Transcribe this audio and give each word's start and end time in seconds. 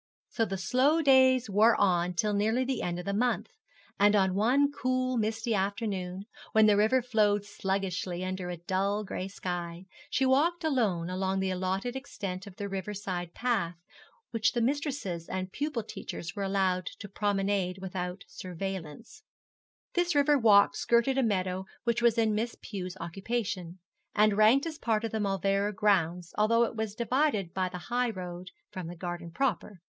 So 0.29 0.45
the 0.45 0.57
slow 0.57 1.03
days 1.03 1.49
wore 1.49 1.75
on 1.75 2.13
till 2.15 2.33
nearly 2.33 2.63
the 2.63 2.81
end 2.81 2.97
of 2.97 3.05
the 3.05 3.13
month, 3.13 3.51
and 3.99 4.15
on 4.15 4.33
one 4.33 4.71
cool, 4.71 5.17
misty, 5.17 5.53
afternoon, 5.53 6.23
when 6.53 6.65
the 6.65 6.77
river 6.77 7.03
flowed 7.03 7.45
sluggishly 7.45 8.23
under 8.23 8.49
a 8.49 8.57
dull 8.57 9.03
grey 9.03 9.27
sky 9.27 9.85
she 10.09 10.25
walked 10.25 10.63
alone 10.63 11.09
along 11.09 11.41
that 11.41 11.51
allotted 11.53 11.95
extent 11.95 12.47
of 12.47 12.55
the 12.55 12.69
river 12.69 12.93
side 12.95 13.33
path 13.35 13.75
which 14.31 14.53
the 14.53 14.61
mistresses 14.61 15.29
and 15.29 15.51
pupil 15.51 15.83
teachers 15.83 16.35
were 16.35 16.43
allowed 16.43 16.87
to 16.99 17.09
promenade 17.09 17.77
without 17.79 18.23
surveillance. 18.27 19.23
This 19.93 20.15
river 20.15 20.39
walk 20.39 20.75
skirted 20.75 21.17
a 21.17 21.23
meadow 21.23 21.65
which 21.83 22.01
was 22.01 22.17
in 22.17 22.33
Miss 22.33 22.55
Pew's 22.59 22.97
occupation, 22.99 23.77
and 24.15 24.33
ranked 24.37 24.65
as 24.65 24.77
a 24.77 24.79
part 24.79 25.03
of 25.03 25.11
the 25.11 25.19
Mauleverer 25.19 25.73
grounds, 25.75 26.33
although 26.37 26.63
it 26.63 26.75
was 26.75 26.95
divided 26.95 27.53
by 27.53 27.69
the 27.69 27.77
high 27.93 28.09
road 28.09 28.49
from 28.71 28.87
the 28.87 28.95
garden 28.95 29.29
proper. 29.29 29.81